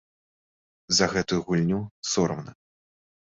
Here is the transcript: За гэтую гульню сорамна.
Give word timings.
За 0.99 1.05
гэтую 1.13 1.39
гульню 1.51 1.79
сорамна. 2.13 2.51